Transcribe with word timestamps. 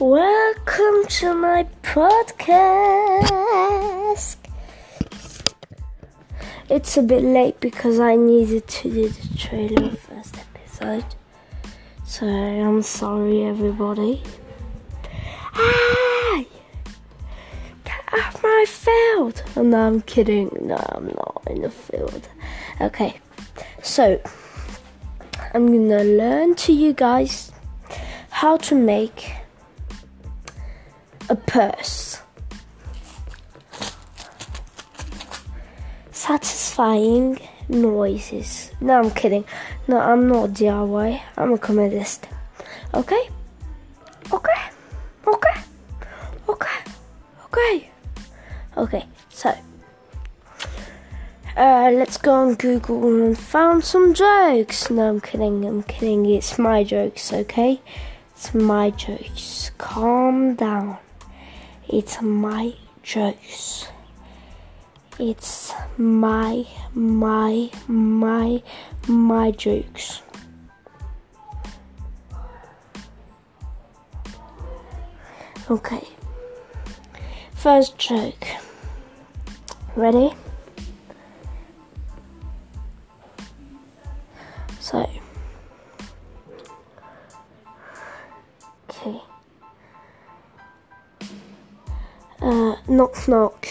Welcome 0.00 1.06
to 1.08 1.34
my 1.34 1.66
podcast. 1.82 2.36
It's 6.68 6.96
a 6.96 7.02
bit 7.02 7.24
late 7.24 7.58
because 7.58 7.98
I 7.98 8.14
needed 8.14 8.68
to 8.68 8.92
do 8.92 9.08
the 9.08 9.36
trailer 9.36 9.90
first 9.90 10.36
episode. 10.38 11.04
So 12.06 12.28
I'm 12.28 12.80
sorry, 12.82 13.42
everybody. 13.42 14.22
Hi! 15.54 16.46
Get 17.82 18.04
off 18.12 18.40
my 18.40 18.64
field! 18.68 19.42
No, 19.56 19.88
I'm 19.88 20.02
kidding. 20.02 20.56
No, 20.60 20.76
I'm 20.90 21.06
not 21.06 21.42
in 21.48 21.62
the 21.62 21.70
field. 21.70 22.28
Okay, 22.80 23.20
so 23.82 24.22
I'm 25.52 25.66
gonna 25.66 26.04
learn 26.04 26.54
to 26.54 26.72
you 26.72 26.92
guys 26.92 27.50
how 28.30 28.58
to 28.58 28.76
make 28.76 29.32
a 31.28 31.36
purse. 31.36 32.20
Satisfying 36.10 37.38
noises. 37.68 38.70
No, 38.80 38.98
I'm 39.00 39.10
kidding. 39.10 39.44
No, 39.86 39.98
I'm 39.98 40.28
not 40.28 40.50
DIY. 40.50 41.20
I'm 41.36 41.52
a 41.52 41.58
comedist. 41.58 42.24
Okay? 42.94 43.28
Okay? 44.32 44.60
Okay? 45.26 45.60
Okay? 46.48 46.78
Okay? 47.46 47.90
Okay, 48.76 49.04
so. 49.28 49.54
Uh, 51.56 51.90
let's 51.92 52.16
go 52.18 52.32
on 52.32 52.54
Google 52.54 53.24
and 53.24 53.38
found 53.38 53.84
some 53.84 54.14
jokes. 54.14 54.90
No, 54.90 55.08
I'm 55.08 55.20
kidding. 55.20 55.64
I'm 55.64 55.82
kidding. 55.82 56.26
It's 56.26 56.58
my 56.58 56.84
jokes, 56.84 57.32
okay? 57.32 57.80
It's 58.32 58.54
my 58.54 58.90
jokes. 58.90 59.72
Calm 59.76 60.54
down. 60.54 60.98
It's 61.90 62.20
my 62.20 62.74
jokes. 63.02 63.88
It's 65.18 65.72
my, 65.96 66.66
my, 66.92 67.70
my, 67.86 68.62
my 69.06 69.50
jokes. 69.52 70.20
Okay. 75.70 76.06
First 77.54 77.96
joke. 77.96 78.46
Ready? 79.96 80.34
Knock 92.88 93.28
knock. 93.28 93.68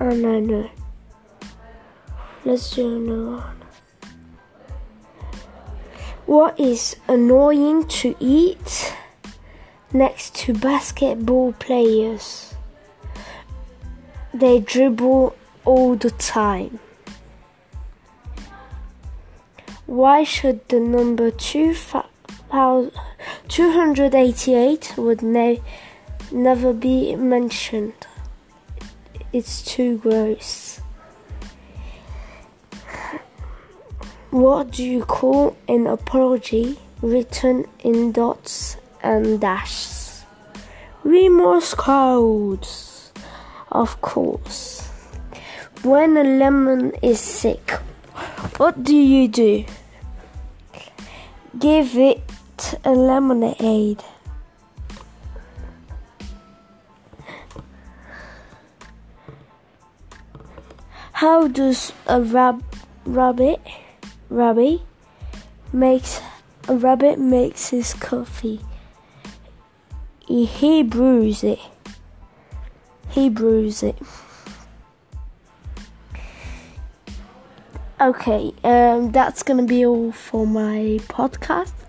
Oh 0.00 0.10
no 0.10 0.40
no. 0.40 0.70
Let's 2.44 2.70
do 2.70 2.96
another 2.96 3.30
one. 3.36 3.56
What 6.26 6.58
is 6.60 6.96
annoying 7.08 7.86
to 7.88 8.14
eat 8.20 8.94
next 9.92 10.34
to 10.36 10.54
basketball 10.54 11.52
players? 11.54 12.54
They 14.32 14.60
dribble 14.60 15.34
all 15.64 15.96
the 15.96 16.10
time. 16.10 16.78
Why 19.86 20.24
should 20.24 20.68
the 20.68 20.80
number 20.80 21.30
288 23.48 24.94
would 24.96 25.22
ne- 25.22 25.62
never 26.32 26.72
be 26.72 27.14
mentioned? 27.16 28.06
It's 29.32 29.62
too 29.62 29.98
gross. 29.98 30.80
What 34.30 34.72
do 34.72 34.84
you 34.84 35.04
call 35.04 35.56
an 35.68 35.86
apology 35.86 36.78
written 37.00 37.66
in 37.80 38.12
dots 38.12 38.76
and 39.02 39.40
dashes? 39.40 40.24
Remorse 41.04 41.72
codes, 41.74 43.12
of 43.70 44.00
course. 44.00 44.88
When 45.82 46.16
a 46.16 46.24
lemon 46.24 46.92
is 47.00 47.20
sick, 47.20 47.70
what 48.56 48.82
do 48.82 48.96
you 48.96 49.28
do? 49.28 49.64
Give 51.58 51.96
it 51.96 52.20
a 52.84 52.92
lemonade. 52.92 54.02
How 61.12 61.48
does 61.48 61.92
a 62.06 62.20
rab- 62.20 62.62
rabbit 63.04 63.60
rabbit 64.28 64.80
makes 65.72 66.20
a 66.68 66.76
rabbit 66.76 67.18
makes 67.18 67.70
his 67.70 67.94
coffee? 67.94 68.60
He, 70.26 70.82
brews 70.82 71.44
it. 71.44 71.60
He 73.10 73.30
brews 73.30 73.82
it. 73.82 73.96
Okay, 77.98 78.52
um, 78.62 79.10
that's 79.12 79.42
gonna 79.42 79.62
be 79.62 79.86
all 79.86 80.12
for 80.12 80.46
my 80.46 81.00
podcast. 81.08 81.85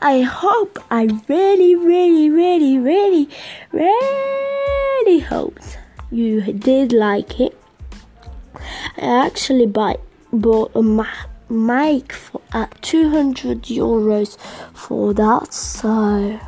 I 0.00 0.20
hope, 0.20 0.78
I 0.90 1.04
really, 1.28 1.74
really, 1.74 2.30
really, 2.30 2.78
really, 2.78 3.28
really 3.72 5.20
hoped 5.20 5.78
you 6.10 6.52
did 6.52 6.92
like 6.92 7.40
it. 7.40 7.58
I 8.98 9.26
actually 9.26 9.66
buy, 9.66 9.96
bought 10.32 10.72
a 10.74 10.82
mic 11.48 12.12
for, 12.12 12.40
at 12.52 12.80
200 12.82 13.62
euros 13.62 14.38
for 14.74 15.14
that, 15.14 15.52
so 15.52 16.38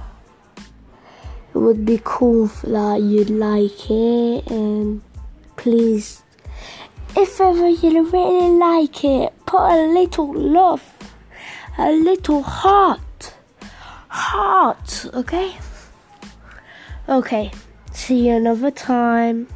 it 0.56 1.58
would 1.58 1.84
be 1.84 2.00
cool 2.04 2.50
like, 2.64 3.02
you'd 3.02 3.30
like 3.30 3.90
it 3.90 4.50
and 4.50 5.02
please 5.56 6.22
if 7.16 7.40
ever 7.40 7.68
you 7.68 8.08
really 8.10 8.58
like 8.58 9.04
it, 9.04 9.32
put 9.44 9.60
a 9.60 9.86
little 9.86 10.32
love, 10.32 10.82
a 11.76 11.90
little 11.90 12.42
heart, 12.42 13.00
heart, 14.08 15.06
okay? 15.14 15.56
Okay, 17.08 17.50
see 17.92 18.28
you 18.28 18.34
another 18.34 18.70
time. 18.70 19.48